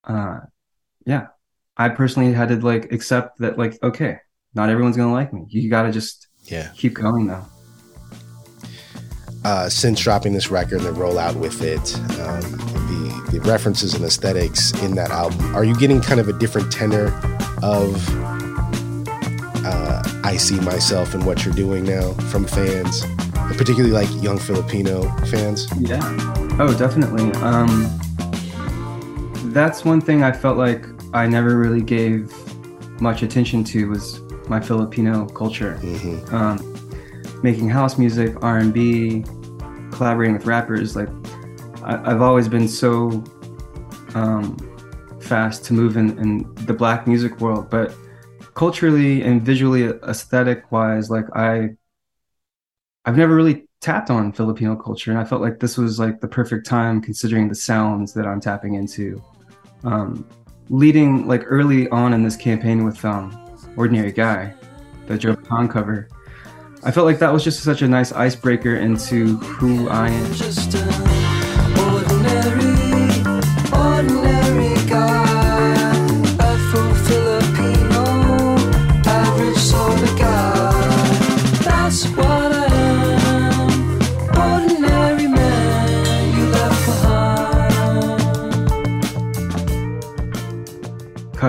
uh 0.04 0.40
yeah. 1.06 1.28
I 1.76 1.88
personally 1.88 2.32
had 2.34 2.48
to 2.50 2.56
like 2.56 2.92
accept 2.92 3.38
that 3.38 3.56
like 3.56 3.78
okay, 3.82 4.18
not 4.54 4.68
everyone's 4.68 4.96
gonna 4.96 5.12
like 5.12 5.32
me. 5.32 5.46
You 5.48 5.70
gotta 5.70 5.92
just 5.92 6.26
yeah. 6.44 6.70
keep 6.74 6.94
going 6.94 7.26
though. 7.26 7.46
Uh, 9.42 9.70
since 9.70 9.98
dropping 10.00 10.34
this 10.34 10.50
record 10.50 10.82
and 10.82 10.86
the 10.94 11.00
rollout 11.00 11.34
with 11.34 11.62
it, 11.62 11.96
um, 12.20 12.69
the, 13.30 13.40
references 13.40 13.94
and 13.94 14.04
aesthetics 14.04 14.72
in 14.82 14.94
that 14.96 15.10
album, 15.10 15.54
are 15.54 15.64
you 15.64 15.74
getting 15.76 16.00
kind 16.00 16.20
of 16.20 16.28
a 16.28 16.32
different 16.32 16.70
tenor 16.72 17.06
of 17.62 17.94
uh, 19.64 20.02
I 20.24 20.36
see 20.36 20.58
myself 20.60 21.14
in 21.14 21.24
what 21.24 21.44
you're 21.44 21.54
doing 21.54 21.84
now 21.84 22.12
from 22.30 22.46
fans, 22.46 23.04
particularly 23.56 23.92
like 23.92 24.08
young 24.22 24.38
Filipino 24.38 25.02
fans? 25.26 25.68
Yeah. 25.78 26.00
Oh, 26.58 26.74
definitely. 26.76 27.30
Um, 27.42 27.98
that's 29.52 29.84
one 29.84 30.00
thing 30.00 30.22
I 30.22 30.32
felt 30.32 30.56
like 30.56 30.86
I 31.12 31.26
never 31.26 31.56
really 31.58 31.82
gave 31.82 32.32
much 33.00 33.22
attention 33.22 33.64
to 33.64 33.88
was 33.88 34.20
my 34.48 34.60
Filipino 34.60 35.26
culture. 35.26 35.74
hmm 35.78 36.34
Um, 36.34 36.58
making 37.42 37.68
house 37.68 37.98
music, 37.98 38.36
R 38.42 38.58
and 38.58 38.72
B, 38.72 39.24
collaborating 39.90 40.34
with 40.34 40.46
rappers. 40.46 40.96
Like, 40.96 41.08
I, 41.82 42.10
I've 42.10 42.22
always 42.22 42.48
been 42.48 42.68
so 42.68 43.24
um, 44.14 44.56
fast 45.20 45.64
to 45.66 45.72
move 45.72 45.96
in, 45.96 46.18
in 46.18 46.54
the 46.66 46.74
black 46.74 47.06
music 47.06 47.40
world, 47.40 47.70
but 47.70 47.94
culturally 48.54 49.22
and 49.22 49.42
visually, 49.42 49.84
aesthetic 49.84 50.70
wise, 50.72 51.10
like 51.10 51.24
I, 51.34 51.70
I've 53.04 53.16
never 53.16 53.34
really 53.34 53.66
tapped 53.80 54.10
on 54.10 54.32
Filipino 54.32 54.76
culture, 54.76 55.10
and 55.10 55.18
I 55.18 55.24
felt 55.24 55.40
like 55.40 55.60
this 55.60 55.78
was 55.78 55.98
like 55.98 56.20
the 56.20 56.28
perfect 56.28 56.66
time 56.66 57.00
considering 57.00 57.48
the 57.48 57.54
sounds 57.54 58.12
that 58.14 58.26
I'm 58.26 58.40
tapping 58.40 58.74
into. 58.74 59.22
Um, 59.84 60.28
leading 60.68 61.26
like 61.26 61.42
early 61.46 61.88
on 61.88 62.12
in 62.12 62.22
this 62.22 62.36
campaign 62.36 62.84
with 62.84 63.02
um, 63.04 63.36
Ordinary 63.76 64.12
Guy, 64.12 64.54
the 65.06 65.16
Joe 65.16 65.34
Bataan 65.34 65.70
cover, 65.70 66.08
I 66.82 66.90
felt 66.90 67.04
like 67.04 67.18
that 67.18 67.32
was 67.32 67.44
just 67.44 67.62
such 67.62 67.82
a 67.82 67.88
nice 67.88 68.10
icebreaker 68.10 68.76
into 68.76 69.36
who 69.36 69.88
I 69.90 70.08
am. 70.08 70.89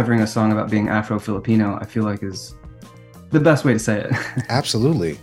Covering 0.01 0.21
a 0.21 0.25
song 0.25 0.51
about 0.51 0.71
being 0.71 0.89
Afro-Filipino, 0.89 1.77
I 1.79 1.85
feel 1.85 2.03
like 2.03 2.23
is 2.23 2.55
the 3.29 3.39
best 3.39 3.63
way 3.63 3.73
to 3.73 3.77
say 3.77 3.99
it. 3.99 4.11
Absolutely. 4.49 5.19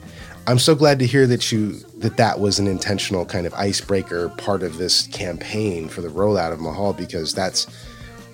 I'm 0.47 0.61
so 0.61 0.77
glad 0.77 1.01
to 1.01 1.05
hear 1.05 1.27
that 1.27 1.51
you 1.51 1.73
that 1.97 2.17
that 2.17 2.39
was 2.39 2.61
an 2.61 2.69
intentional 2.69 3.27
kind 3.27 3.45
of 3.45 3.53
icebreaker 3.55 4.29
part 4.29 4.63
of 4.63 4.79
this 4.79 5.09
campaign 5.09 5.89
for 5.89 6.01
the 6.01 6.07
rollout 6.07 6.53
of 6.53 6.61
Mahal 6.61 6.93
because 6.93 7.35
that's 7.35 7.67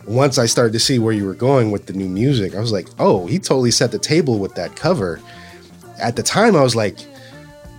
once 0.06 0.36
I 0.36 0.44
started 0.44 0.74
to 0.74 0.78
see 0.78 0.98
where 0.98 1.14
you 1.14 1.24
were 1.24 1.32
going 1.32 1.70
with 1.70 1.86
the 1.86 1.94
new 1.94 2.10
music, 2.10 2.54
I 2.54 2.60
was 2.60 2.72
like, 2.72 2.88
oh, 2.98 3.26
he 3.26 3.38
totally 3.38 3.70
set 3.70 3.90
the 3.90 3.98
table 3.98 4.38
with 4.38 4.54
that 4.56 4.76
cover. 4.76 5.22
At 5.98 6.16
the 6.16 6.22
time, 6.22 6.56
I 6.56 6.62
was 6.62 6.76
like, 6.76 6.98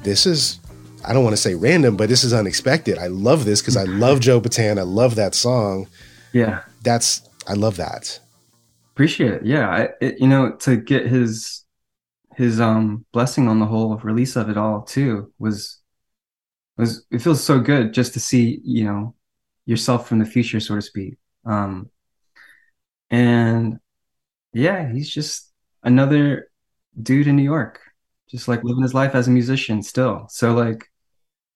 this 0.01 0.25
is 0.25 0.59
I 1.05 1.13
don't 1.13 1.23
want 1.23 1.35
to 1.35 1.41
say 1.41 1.53
random, 1.53 1.97
but 1.97 2.09
this 2.09 2.23
is 2.23 2.33
unexpected. 2.33 2.97
I 2.97 3.07
love 3.09 3.45
this 3.45 3.61
because 3.61 3.77
I 3.77 3.83
love 3.83 4.21
Joe 4.21 4.41
Bataan. 4.41 4.79
I 4.79 4.81
love 4.81 5.13
that 5.17 5.35
song. 5.35 5.87
yeah. 6.33 6.63
That's 6.81 7.21
I 7.47 7.53
love 7.53 7.77
that. 7.77 8.19
Appreciate 8.95 9.33
it. 9.33 9.45
Yeah 9.45 9.69
I, 9.69 9.89
it, 10.01 10.19
you 10.19 10.27
know 10.27 10.55
to 10.57 10.77
get 10.77 11.05
his 11.05 11.63
his 12.35 12.59
um 12.59 13.05
blessing 13.11 13.47
on 13.47 13.59
the 13.59 13.65
whole 13.65 13.95
release 13.97 14.35
of 14.35 14.49
it 14.49 14.57
all 14.57 14.81
too 14.81 15.31
was 15.39 15.81
was 16.77 17.05
it 17.11 17.19
feels 17.21 17.43
so 17.43 17.59
good 17.59 17.93
just 17.93 18.13
to 18.13 18.19
see 18.19 18.59
you 18.63 18.83
know 18.85 19.15
yourself 19.65 20.07
from 20.07 20.19
the 20.19 20.25
future 20.25 20.59
so 20.59 20.75
to 20.75 20.81
speak. 20.81 21.17
Um 21.45 21.89
and 23.11 23.79
yeah 24.53 24.91
he's 24.91 25.09
just 25.09 25.51
another 25.83 26.49
dude 27.01 27.27
in 27.27 27.35
new 27.35 27.43
york 27.43 27.79
just 28.29 28.47
like 28.47 28.63
living 28.63 28.83
his 28.83 28.93
life 28.93 29.15
as 29.15 29.27
a 29.27 29.31
musician 29.31 29.81
still. 29.83 30.25
So 30.29 30.53
like 30.53 30.89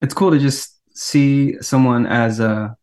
it's 0.02 0.14
cool 0.14 0.32
to 0.32 0.40
just 0.40 0.80
see 0.94 1.62
someone 1.62 2.06
as 2.06 2.40
a 2.40 2.76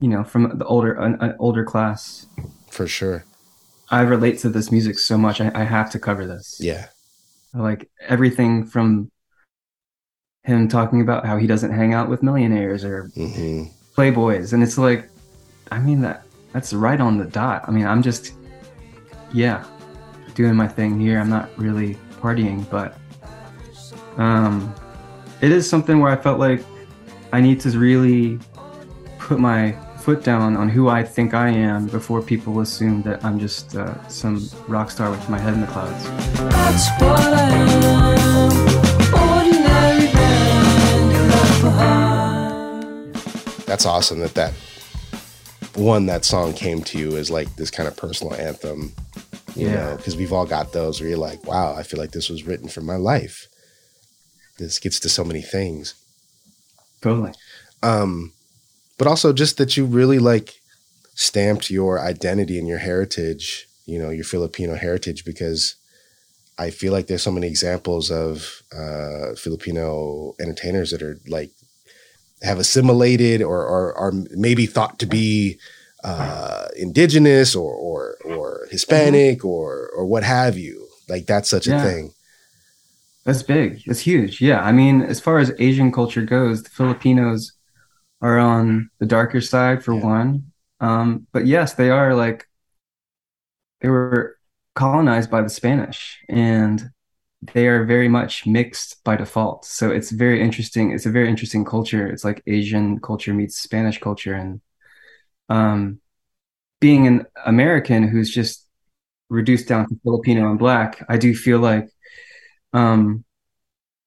you 0.00 0.08
know 0.08 0.24
from 0.24 0.58
the 0.58 0.64
older 0.64 0.94
an, 0.94 1.16
an 1.20 1.36
older 1.38 1.64
class. 1.64 2.26
For 2.70 2.86
sure. 2.86 3.24
I 3.90 4.02
relate 4.02 4.38
to 4.40 4.48
this 4.48 4.70
music 4.70 4.98
so 4.98 5.18
much. 5.18 5.40
I, 5.40 5.50
I 5.54 5.64
have 5.64 5.90
to 5.90 5.98
cover 5.98 6.26
this. 6.26 6.58
Yeah. 6.60 6.86
Like 7.52 7.90
everything 8.08 8.64
from 8.66 9.10
him 10.44 10.68
talking 10.68 11.00
about 11.00 11.26
how 11.26 11.36
he 11.36 11.46
doesn't 11.46 11.72
hang 11.72 11.92
out 11.92 12.08
with 12.08 12.22
millionaires 12.22 12.84
or 12.84 13.10
hmm 13.14 13.64
playboys, 13.96 14.52
and 14.52 14.62
it's 14.62 14.78
like, 14.78 15.10
I 15.70 15.78
mean 15.80 16.00
that 16.02 16.24
that's 16.52 16.72
right 16.72 17.00
on 17.00 17.18
the 17.18 17.24
dot. 17.24 17.64
I 17.66 17.70
mean, 17.70 17.86
I'm 17.86 18.02
just, 18.02 18.32
yeah, 19.32 19.64
doing 20.34 20.54
my 20.54 20.68
thing 20.68 20.98
here. 20.98 21.18
I'm 21.18 21.28
not 21.28 21.50
really 21.58 21.96
partying, 22.20 22.68
but 22.70 22.96
um, 24.16 24.72
it 25.40 25.50
is 25.50 25.68
something 25.68 26.00
where 26.00 26.10
I 26.10 26.16
felt 26.16 26.38
like 26.38 26.64
I 27.32 27.40
need 27.40 27.60
to 27.60 27.70
really 27.78 28.38
put 29.18 29.38
my 29.38 29.76
foot 30.10 30.24
down 30.24 30.56
on 30.56 30.68
who 30.68 30.88
I 30.88 31.04
think 31.04 31.34
I 31.34 31.50
am 31.50 31.86
before 31.86 32.20
people 32.20 32.58
assume 32.58 33.02
that 33.02 33.24
I'm 33.24 33.38
just 33.38 33.76
uh, 33.76 33.94
some 34.08 34.44
rock 34.66 34.90
star 34.90 35.08
with 35.08 35.28
my 35.28 35.38
head 35.38 35.54
in 35.54 35.60
the 35.60 35.68
clouds. 35.68 36.02
That's 36.50 36.90
what 37.00 37.20
I 37.32 37.42
am. 37.54 38.50
Ordinary 39.14 40.12
man 40.12 41.28
left 41.30 41.62
behind. 41.62 43.14
that's 43.68 43.86
awesome 43.86 44.18
that 44.18 44.34
that 44.34 44.52
one 45.76 46.06
that 46.06 46.24
song 46.24 46.54
came 46.54 46.82
to 46.82 46.98
you 46.98 47.16
as 47.16 47.30
like 47.30 47.54
this 47.54 47.70
kind 47.70 47.86
of 47.88 47.96
personal 47.96 48.34
anthem 48.34 48.92
you 49.54 49.68
Yeah. 49.68 49.74
know 49.90 49.96
because 49.96 50.16
we've 50.16 50.32
all 50.32 50.44
got 50.44 50.72
those 50.72 51.00
where 51.00 51.08
you're 51.10 51.18
like 51.18 51.46
wow 51.46 51.74
i 51.76 51.84
feel 51.84 52.00
like 52.00 52.10
this 52.10 52.28
was 52.28 52.42
written 52.42 52.68
for 52.68 52.80
my 52.80 52.96
life 52.96 53.46
this 54.58 54.80
gets 54.80 54.98
to 55.00 55.08
so 55.08 55.22
many 55.22 55.40
things 55.40 55.94
Totally. 57.00 57.32
um 57.84 58.32
but 59.00 59.08
also 59.08 59.32
just 59.32 59.56
that 59.56 59.78
you 59.78 59.86
really 59.86 60.18
like 60.18 60.60
stamped 61.14 61.70
your 61.70 61.98
identity 61.98 62.58
and 62.58 62.68
your 62.68 62.76
heritage 62.78 63.66
you 63.86 63.98
know 63.98 64.10
your 64.10 64.24
filipino 64.24 64.74
heritage 64.74 65.24
because 65.24 65.76
i 66.58 66.68
feel 66.68 66.92
like 66.92 67.06
there's 67.06 67.22
so 67.22 67.32
many 67.32 67.46
examples 67.46 68.10
of 68.10 68.62
uh 68.76 69.34
filipino 69.36 70.34
entertainers 70.38 70.90
that 70.90 71.00
are 71.00 71.18
like 71.26 71.50
have 72.42 72.58
assimilated 72.58 73.40
or 73.40 73.66
or 73.66 73.94
are 73.96 74.12
maybe 74.32 74.66
thought 74.66 74.98
to 74.98 75.06
be 75.06 75.58
uh 76.04 76.66
indigenous 76.76 77.56
or 77.56 77.72
or 77.72 78.16
or 78.26 78.68
hispanic 78.70 79.46
or 79.46 79.90
or 79.96 80.04
what 80.04 80.24
have 80.24 80.58
you 80.58 80.86
like 81.08 81.24
that's 81.24 81.48
such 81.48 81.66
a 81.66 81.80
thing 81.80 82.12
That's 83.24 83.42
big. 83.42 83.82
That's 83.86 84.00
huge. 84.00 84.40
Yeah. 84.40 84.60
I 84.68 84.72
mean, 84.72 85.02
as 85.02 85.20
far 85.20 85.38
as 85.38 85.52
Asian 85.58 85.92
culture 85.92 86.24
goes, 86.24 86.62
the 86.62 86.70
Filipinos 86.70 87.52
are 88.20 88.38
on 88.38 88.90
the 88.98 89.06
darker 89.06 89.40
side 89.40 89.84
for 89.84 89.94
Yeah. 89.94 90.04
one. 90.04 90.52
Um, 90.80 91.26
but 91.32 91.46
yes, 91.46 91.74
they 91.74 91.90
are 91.90 92.14
like 92.14 92.46
they 93.80 93.88
were 93.88 94.36
colonized 94.74 95.30
by 95.30 95.42
the 95.42 95.48
Spanish 95.48 96.18
and 96.28 96.90
they 97.54 97.68
are 97.68 97.84
very 97.84 98.08
much 98.08 98.46
mixed 98.46 99.02
by 99.04 99.16
default. 99.16 99.64
So 99.64 99.90
it's 99.90 100.10
very 100.10 100.42
interesting. 100.42 100.92
It's 100.92 101.06
a 101.06 101.10
very 101.10 101.28
interesting 101.28 101.64
culture. 101.64 102.06
It's 102.06 102.24
like 102.24 102.42
Asian 102.46 103.00
culture 103.00 103.34
meets 103.34 103.58
Spanish 103.60 103.98
culture. 103.98 104.34
And 104.34 104.60
um, 105.48 106.00
being 106.80 107.06
an 107.06 107.26
American 107.46 108.08
who's 108.08 108.30
just 108.30 108.66
reduced 109.30 109.68
down 109.68 109.88
to 109.88 110.00
Filipino 110.04 110.50
and 110.50 110.58
black, 110.58 111.04
I 111.08 111.18
do 111.18 111.34
feel 111.34 111.60
like 111.60 111.88
um, 112.72 113.24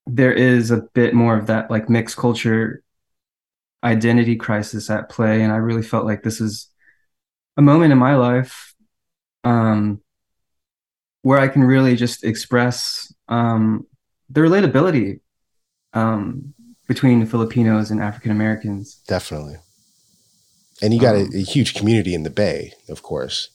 there 0.07 0.33
is 0.33 0.71
a 0.71 0.83
bit 0.93 1.13
more 1.15 1.37
of 1.37 1.47
that 1.47 1.71
like 1.71 1.89
mixed 1.89 2.17
culture 2.17 2.82
identity 3.83 4.35
crisis 4.35 4.89
at 4.89 5.09
play. 5.09 5.41
And 5.41 5.51
I 5.51 5.57
really 5.57 5.83
felt 5.83 6.05
like 6.05 6.23
this 6.23 6.39
is 6.39 6.67
a 7.57 7.61
moment 7.61 7.91
in 7.91 7.97
my 7.97 8.15
life 8.15 8.73
um, 9.43 10.01
where 11.21 11.39
I 11.39 11.47
can 11.47 11.63
really 11.63 11.95
just 11.95 12.23
express 12.23 13.13
um, 13.27 13.85
the 14.29 14.41
relatability 14.41 15.19
um, 15.93 16.53
between 16.87 17.25
Filipinos 17.25 17.91
and 17.91 18.01
African 18.01 18.31
Americans. 18.31 19.01
Definitely. 19.07 19.57
And 20.81 20.93
you 20.93 20.99
got 20.99 21.15
a, 21.15 21.21
Um, 21.21 21.29
a 21.35 21.39
huge 21.39 21.73
community 21.75 22.13
in 22.13 22.23
the 22.23 22.29
Bay, 22.29 22.73
of 22.89 23.03
course. 23.03 23.49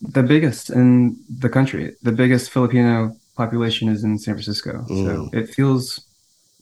The 0.00 0.22
biggest 0.22 0.70
in 0.70 1.16
the 1.28 1.48
country, 1.48 1.94
the 2.02 2.12
biggest 2.12 2.50
Filipino 2.50 3.16
population 3.36 3.88
is 3.88 4.02
in 4.04 4.18
San 4.18 4.34
Francisco. 4.34 4.84
So 4.88 4.94
Mm. 4.94 5.34
it 5.34 5.48
feels 5.54 6.00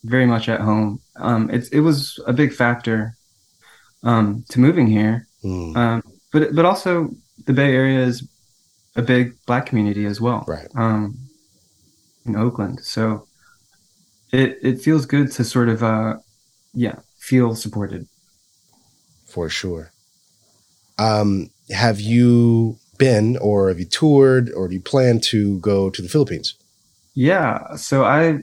very 0.04 0.26
much 0.26 0.48
at 0.48 0.60
home. 0.60 1.00
Um, 1.16 1.50
it's 1.50 1.68
it 1.68 1.80
was 1.80 2.18
a 2.26 2.32
big 2.32 2.52
factor 2.52 3.16
um, 4.02 4.44
to 4.50 4.60
moving 4.60 4.86
here, 4.86 5.26
Mm, 5.44 5.76
um, 5.76 6.02
but 6.32 6.54
but 6.54 6.64
also 6.64 7.10
the 7.46 7.52
Bay 7.52 7.74
Area 7.74 8.00
is 8.00 8.28
a 8.96 9.02
big 9.02 9.34
Black 9.46 9.66
community 9.66 10.06
as 10.06 10.20
well. 10.20 10.44
right. 10.46 10.68
um, 10.76 11.18
in 12.24 12.36
Oakland. 12.36 12.80
So 12.84 13.26
it 14.32 14.58
it 14.62 14.80
feels 14.80 15.06
good 15.06 15.30
to 15.32 15.44
sort 15.44 15.68
of 15.68 15.82
uh, 15.82 16.16
yeah 16.74 16.96
feel 17.18 17.54
supported. 17.54 18.06
For 19.26 19.48
sure. 19.48 19.90
Um, 20.98 21.50
have 21.70 22.00
you 22.00 22.78
been 22.98 23.36
or 23.38 23.68
have 23.68 23.78
you 23.78 23.84
toured 23.86 24.50
or 24.52 24.68
do 24.68 24.74
you 24.74 24.80
plan 24.80 25.20
to 25.20 25.58
go 25.60 25.90
to 25.90 26.02
the 26.02 26.08
Philippines? 26.08 26.54
Yeah, 27.14 27.76
so 27.76 28.04
I 28.04 28.40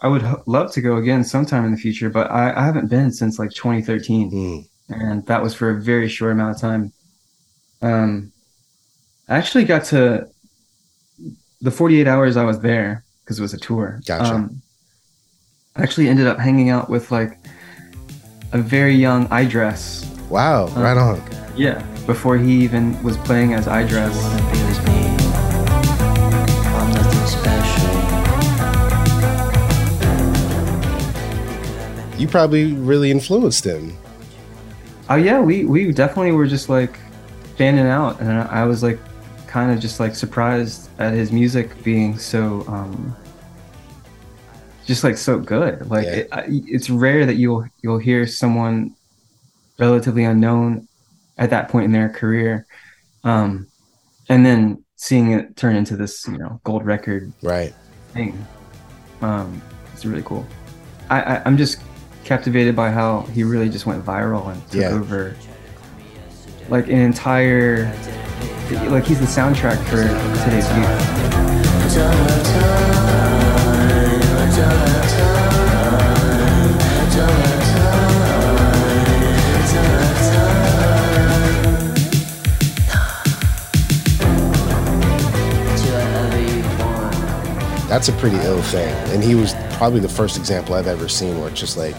I 0.00 0.08
would 0.08 0.22
h- 0.22 0.36
love 0.46 0.72
to 0.72 0.80
go 0.80 0.96
again 0.96 1.24
sometime 1.24 1.64
in 1.64 1.70
the 1.70 1.76
future, 1.78 2.10
but 2.10 2.30
I, 2.30 2.52
I 2.54 2.64
haven't 2.64 2.88
been 2.88 3.10
since 3.12 3.38
like 3.38 3.50
2013, 3.50 4.30
Mm, 4.30 4.68
and 4.90 5.26
that 5.26 5.42
was 5.42 5.54
for 5.54 5.70
a 5.70 5.80
very 5.80 6.08
short 6.08 6.32
amount 6.32 6.54
of 6.56 6.60
time. 6.60 6.92
Um, 7.80 8.32
I 9.28 9.36
actually 9.38 9.64
got 9.64 9.84
to 9.86 10.28
the 11.62 11.70
48 11.70 12.06
hours 12.06 12.36
I 12.36 12.44
was 12.44 12.60
there 12.60 13.02
because 13.24 13.38
it 13.38 13.42
was 13.42 13.54
a 13.54 13.58
tour. 13.58 14.00
Gotcha. 14.06 14.34
Um, 14.34 14.60
I 15.76 15.82
actually 15.82 16.08
ended 16.08 16.26
up 16.26 16.38
hanging 16.38 16.68
out 16.68 16.90
with 16.90 17.10
like 17.10 17.38
a 18.52 18.58
very 18.58 18.94
young 18.94 19.26
Eyedress. 19.28 20.04
wow, 20.28 20.66
Uh, 20.76 20.80
right 20.82 20.96
on. 20.98 21.22
Yeah, 21.56 21.82
before 22.06 22.36
he 22.36 22.52
even 22.64 23.00
was 23.02 23.16
playing 23.18 23.54
as 23.54 23.66
Eyedress. 23.66 24.12
You 32.18 32.28
probably 32.28 32.72
really 32.72 33.10
influenced 33.10 33.64
him. 33.64 33.96
Oh 35.10 35.16
yeah, 35.16 35.40
we 35.40 35.64
we 35.64 35.92
definitely 35.92 36.32
were 36.32 36.46
just 36.46 36.68
like 36.68 36.98
fanning 37.56 37.86
out, 37.86 38.20
and 38.20 38.30
I 38.30 38.64
was 38.64 38.82
like 38.82 38.98
kind 39.46 39.70
of 39.72 39.80
just 39.80 40.00
like 40.00 40.14
surprised 40.14 40.90
at 40.98 41.12
his 41.12 41.30
music 41.30 41.82
being 41.84 42.18
so 42.18 42.64
um 42.66 43.14
just 44.86 45.04
like 45.04 45.16
so 45.16 45.38
good. 45.38 45.88
Like 45.90 46.04
Yeah. 46.06 46.12
it, 46.16 46.28
I, 46.32 46.44
it's 46.48 46.88
rare 46.90 47.26
that 47.26 47.34
you'll 47.34 47.66
you'll 47.82 47.98
hear 47.98 48.26
someone 48.26 48.94
relatively 49.78 50.24
unknown 50.24 50.86
at 51.36 51.50
that 51.50 51.68
point 51.68 51.86
in 51.86 51.92
their 51.92 52.08
career, 52.08 52.66
um, 53.24 53.66
and 54.28 54.46
then 54.46 54.84
seeing 54.96 55.32
it 55.32 55.56
turn 55.56 55.74
into 55.76 55.96
this 55.96 56.26
you 56.28 56.38
know 56.38 56.60
gold 56.64 56.86
record 56.86 57.32
Right. 57.42 57.74
thing. 58.12 58.46
Um, 59.20 59.60
it's 59.92 60.04
really 60.04 60.22
cool. 60.22 60.46
I, 61.10 61.20
I 61.36 61.42
I'm 61.44 61.56
just 61.56 61.78
captivated 62.24 62.74
by 62.74 62.90
how 62.90 63.20
he 63.32 63.44
really 63.44 63.68
just 63.68 63.86
went 63.86 64.04
viral 64.04 64.50
and 64.52 64.70
took 64.70 64.80
Yeah. 64.80 64.88
over 64.88 65.36
like 66.68 66.86
an 66.88 66.98
entire 66.98 67.92
like 68.88 69.04
he's 69.04 69.20
the 69.20 69.26
soundtrack 69.26 69.76
for 69.84 70.02
today's 70.44 70.68
youth. 70.76 72.14
That's 87.88 88.08
a 88.08 88.12
pretty 88.14 88.36
ill 88.38 88.60
thing. 88.62 88.92
And 89.14 89.22
he 89.22 89.34
was 89.36 89.54
probably 89.74 90.00
the 90.00 90.08
first 90.08 90.36
example 90.36 90.74
I've 90.74 90.88
ever 90.88 91.08
seen 91.08 91.38
where 91.38 91.48
it's 91.48 91.60
just 91.60 91.76
like, 91.76 91.94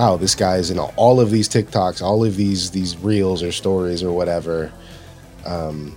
wow, 0.00 0.16
this 0.16 0.34
guy's 0.34 0.70
in 0.70 0.78
all 0.78 1.20
of 1.20 1.30
these 1.30 1.46
TikToks, 1.46 2.00
all 2.00 2.24
of 2.24 2.36
these 2.36 2.70
these 2.70 2.96
reels 2.96 3.42
or 3.42 3.52
stories 3.52 4.02
or 4.02 4.12
whatever. 4.12 4.72
Um, 5.44 5.94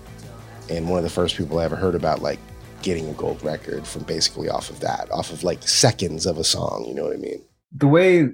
and 0.70 0.90
one 0.90 0.98
of 0.98 1.04
the 1.06 1.10
first 1.10 1.38
people 1.38 1.60
I 1.60 1.64
ever 1.64 1.78
heard 1.78 1.96
about 1.96 2.22
like 2.22 2.40
getting 2.82 3.08
a 3.08 3.14
gold 3.14 3.42
record 3.44 3.88
from 3.88 4.04
basically 4.04 4.50
off 4.50 4.70
of 4.70 4.82
that, 4.82 5.10
off 5.10 5.32
of 5.32 5.46
like 5.46 5.66
seconds 5.66 6.26
of 6.26 6.38
a 6.38 6.44
song, 6.44 6.84
you 6.86 6.94
know 6.94 7.04
what 7.04 7.14
I 7.14 7.18
mean? 7.18 7.42
The 7.72 7.88
way 7.88 8.28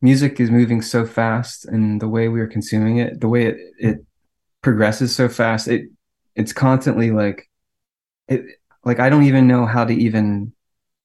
music 0.00 0.40
is 0.40 0.50
moving 0.50 0.82
so 0.82 1.06
fast 1.06 1.66
and 1.66 2.00
the 2.00 2.08
way 2.08 2.26
we 2.26 2.40
are 2.40 2.48
consuming 2.48 2.96
it, 2.96 3.20
the 3.20 3.28
way 3.28 3.46
it, 3.46 3.56
it 3.78 3.98
progresses 4.60 5.14
so 5.14 5.28
fast, 5.28 5.68
it 5.68 5.84
it's 6.34 6.52
constantly 6.52 7.12
like 7.12 7.48
it 8.26 8.42
like 8.84 8.98
I 8.98 9.08
don't 9.08 9.22
even 9.22 9.46
know 9.46 9.66
how 9.66 9.84
to 9.84 9.94
even 9.94 10.52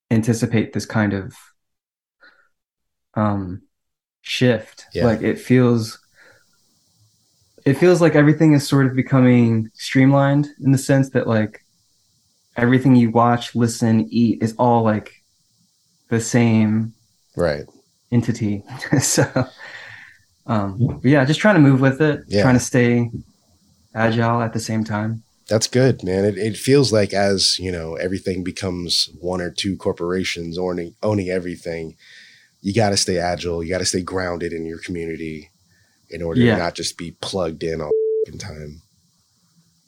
anticipate 0.09 0.73
this 0.73 0.87
kind 0.87 1.13
of 1.13 1.35
um 3.13 3.61
shift. 4.27 4.85
Yeah. 4.93 5.05
Like 5.05 5.21
it 5.21 5.39
feels 5.39 5.99
it 7.65 7.75
feels 7.75 8.01
like 8.01 8.15
everything 8.15 8.53
is 8.53 8.67
sort 8.67 8.85
of 8.85 8.95
becoming 8.95 9.69
streamlined 9.73 10.47
in 10.63 10.71
the 10.71 10.77
sense 10.77 11.09
that 11.11 11.27
like 11.27 11.63
everything 12.55 12.95
you 12.95 13.09
watch, 13.11 13.55
listen, 13.55 14.07
eat 14.09 14.41
is 14.41 14.53
all 14.57 14.83
like 14.83 15.23
the 16.09 16.19
same 16.19 16.93
Right. 17.35 17.65
entity. 18.11 18.63
so, 19.01 19.25
um, 20.45 20.99
yeah, 21.03 21.25
just 21.25 21.39
trying 21.39 21.55
to 21.55 21.61
move 21.61 21.81
with 21.81 22.01
it, 22.01 22.21
Yeah. 22.27 22.41
trying 22.43 22.55
to 22.55 22.59
stay 22.59 23.11
agile 23.93 24.41
at 24.41 24.53
the 24.53 24.59
same 24.59 24.83
time. 24.83 25.23
That's 25.49 25.67
good, 25.67 26.03
man. 26.03 26.25
It, 26.25 26.37
it 26.37 26.57
feels 26.57 26.91
like 26.91 27.13
as, 27.13 27.57
you 27.59 27.71
know, 27.71 27.95
everything 27.95 28.43
becomes 28.43 29.09
one 29.19 29.39
or 29.41 29.51
two 29.51 29.77
corporations 29.77 30.57
owning 30.57 30.95
owning 31.03 31.29
everything, 31.29 31.95
you 32.67 32.73
got 32.73 32.89
to 32.89 32.97
stay 32.97 33.17
agile. 33.17 33.63
You 33.63 33.69
got 33.69 33.77
to 33.77 33.85
stay 33.85 34.01
grounded 34.01 34.51
in 34.51 34.65
your 34.65 34.79
community 34.79 35.49
in 36.09 36.21
order 36.21 36.41
Yeah. 36.41 36.55
to 36.57 36.63
not 36.63 36.73
just 36.75 36.97
be 36.97 37.11
plugged 37.21 37.63
in 37.63 37.79
all 37.79 37.91
the 38.25 38.37
time. 38.37 38.81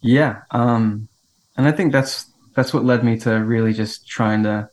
Yeah, 0.02 0.44
um, 0.52 1.10
and 1.58 1.68
I 1.68 1.74
think 1.74 1.92
that's 1.92 2.32
that's 2.56 2.74
what 2.74 2.86
led 2.86 3.04
me 3.04 3.18
to 3.20 3.32
really 3.44 3.74
just 3.74 4.08
trying 4.08 4.44
to 4.44 4.70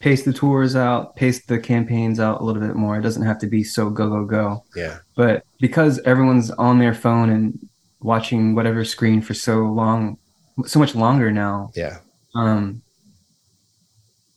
pace 0.00 0.22
the 0.24 0.34
tours 0.34 0.76
out, 0.76 1.16
pace 1.16 1.42
the 1.46 1.58
campaigns 1.58 2.20
out 2.20 2.42
a 2.42 2.44
little 2.44 2.60
bit 2.60 2.76
more. 2.76 2.98
It 2.98 3.02
doesn't 3.02 3.24
have 3.24 3.38
to 3.38 3.46
be 3.46 3.64
so 3.64 3.88
go 3.88 4.10
go 4.10 4.24
go. 4.26 4.64
Yeah. 4.76 4.98
But 5.16 5.44
because 5.60 5.98
everyone's 6.00 6.50
on 6.50 6.78
their 6.78 6.92
phone 6.92 7.30
and 7.30 7.58
watching 8.00 8.54
whatever 8.54 8.84
screen 8.84 9.22
for 9.22 9.32
so 9.32 9.60
long, 9.64 10.18
so 10.66 10.78
much 10.78 10.94
longer 10.94 11.30
now, 11.32 11.70
Yeah. 11.74 12.00
um 12.34 12.82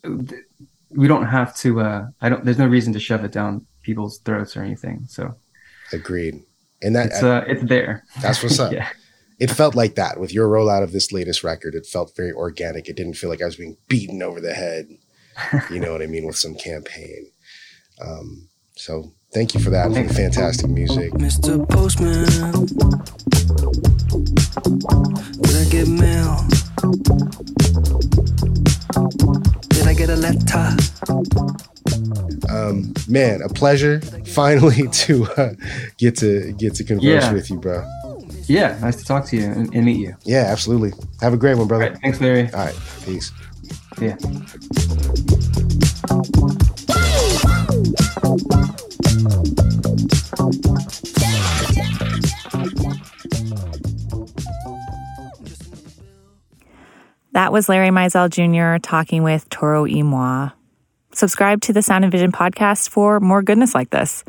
th- 0.06 0.41
we 0.89 1.08
don't 1.08 1.26
have 1.28 1.56
to 1.56 1.80
uh 1.82 2.06
i 2.21 2.30
don't 2.30 2.45
there's 2.45 2.58
no 2.58 2.67
reason 2.67 2.93
to 2.93 3.00
shove 3.00 3.23
it 3.23 3.32
down 3.32 3.65
people's 3.84 4.19
throats 4.19 4.56
or 4.58 4.63
anything 4.63 5.06
so 5.08 5.36
Agreed. 5.93 6.43
And 6.82 6.95
that 6.95 7.08
it's 7.08 7.23
uh 7.23 7.43
it's 7.47 7.63
there 7.63 8.04
that's 8.21 8.43
what's 8.43 8.60
up. 8.60 8.71
yeah 8.80 8.89
It 9.39 9.50
felt 9.52 9.73
like 9.76 9.95
that 9.95 10.19
with 10.19 10.34
your 10.34 10.47
rollout 10.50 10.84
of 10.84 10.91
this 10.91 11.12
latest 11.12 11.43
record. 11.43 11.76
It 11.76 11.86
felt 11.86 12.15
very 12.15 12.32
organic. 12.34 12.89
It 12.89 12.95
didn't 12.97 13.13
feel 13.13 13.30
like 13.30 13.41
I 13.41 13.45
was 13.45 13.56
being 13.56 13.78
beaten 13.88 14.21
over 14.21 14.41
the 14.41 14.54
head. 14.54 14.88
You 15.71 15.80
know 15.80 15.91
what 15.91 16.02
I 16.02 16.08
mean 16.08 16.26
with 16.26 16.36
some 16.36 16.56
campaign. 16.56 17.32
Um, 18.02 18.50
so 18.76 19.13
thank 19.34 19.54
you 19.54 19.60
for 19.60 19.69
that. 19.69 19.93
For 19.93 20.02
the 20.04 20.13
fantastic 20.13 20.69
music. 20.69 21.13
Mr. 21.13 21.67
Postman, 21.69 22.26
did 25.41 25.56
I 25.56 25.65
get 25.69 25.88
mail? 25.88 26.47
Did 29.69 29.88
I 29.88 29.93
get 29.93 30.10
a 30.10 30.15
letter? 30.15 30.76
Um, 32.50 32.93
man, 33.08 33.41
a 33.41 33.50
pleasure 33.50 34.00
finally 34.26 34.88
to 34.91 35.26
uh, 35.38 35.54
get 35.97 36.15
to 36.17 36.54
get 36.54 36.76
to 36.76 36.84
converse 36.84 37.04
Yeah. 37.23 37.34
with 37.34 37.50
you, 37.50 37.58
bro. 37.60 37.86
Yeah, 38.47 38.78
nice 38.82 38.95
to 38.97 39.04
talk 39.06 39.26
to 39.28 39.36
you 39.38 39.43
and, 39.43 39.73
and 39.76 39.86
meet 39.86 39.97
you. 40.00 40.15
Yeah, 40.23 40.45
absolutely. 40.47 40.93
Have 41.21 41.34
a 41.34 41.38
great 41.38 41.54
one, 41.56 41.62
All 41.62 41.67
brother. 41.67 41.89
right, 41.91 42.00
thanks, 42.02 42.21
Larry. 42.21 42.50
All 42.54 42.65
right, 42.65 42.76
peace. 43.06 43.32
Yeah. 44.00 44.15
Was 57.58 57.67
Larry 57.67 57.89
Mizell 57.89 58.30
Jr. 58.30 58.80
talking 58.80 59.24
with 59.24 59.50
Toro 59.50 59.86
y 59.86 60.04
Moi. 60.04 60.52
Subscribe 61.12 61.60
to 61.62 61.74
the 61.74 61.82
Sound 61.82 62.04
and 62.04 62.12
Vision 62.12 62.32
podcast 62.32 62.88
for 62.88 63.20
more 63.20 63.41
goodness 63.41 63.74
like 63.74 63.89
this. 63.89 64.24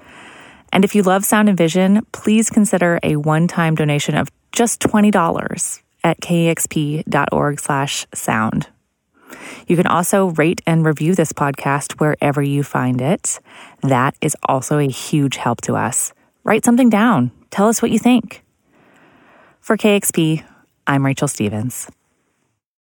And 0.72 0.82
if 0.82 0.94
you 0.94 1.02
love 1.02 1.26
Sound 1.26 1.50
and 1.50 1.58
Vision, 1.58 2.06
please 2.12 2.48
consider 2.48 2.98
a 3.02 3.16
one-time 3.16 3.74
donation 3.74 4.14
of 4.14 4.30
just 4.50 4.80
$20 4.80 5.82
at 6.02 6.18
kexp.org 6.22 7.60
slash 7.60 8.06
sound. 8.14 8.68
You 9.66 9.76
can 9.76 9.86
also 9.86 10.30
rate 10.30 10.62
and 10.66 10.86
review 10.86 11.14
this 11.14 11.34
podcast 11.34 12.00
wherever 12.00 12.40
you 12.40 12.62
find 12.62 13.02
it. 13.02 13.40
That 13.82 14.14
is 14.22 14.34
also 14.44 14.78
a 14.78 14.88
huge 14.88 15.36
help 15.36 15.60
to 15.62 15.76
us. 15.76 16.14
Write 16.44 16.64
something 16.64 16.88
down. 16.88 17.32
Tell 17.50 17.68
us 17.68 17.82
what 17.82 17.90
you 17.90 17.98
think. 17.98 18.42
For 19.60 19.76
KEXP, 19.76 20.42
I'm 20.86 21.04
Rachel 21.04 21.28
Stevens. 21.28 21.90